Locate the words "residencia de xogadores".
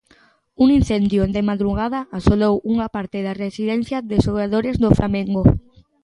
3.43-4.75